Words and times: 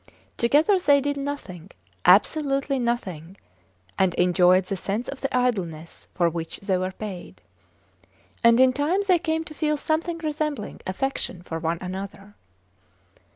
Together 0.35 0.79
they 0.79 0.99
did 0.99 1.15
nothing, 1.15 1.69
absolutely 2.05 2.79
nothing, 2.79 3.37
and 3.99 4.15
enjoyed 4.15 4.65
the 4.65 4.75
sense 4.75 5.07
of 5.07 5.21
the 5.21 5.37
idleness 5.37 6.07
for 6.15 6.27
which 6.27 6.59
they 6.61 6.75
were 6.75 6.91
paid. 6.93 7.39
And 8.43 8.59
in 8.59 8.73
time 8.73 9.01
they 9.07 9.19
came 9.19 9.43
to 9.43 9.53
feel 9.53 9.77
something 9.77 10.17
resembling 10.17 10.81
affection 10.87 11.43
for 11.43 11.59
one 11.59 11.77
another. 11.81 12.33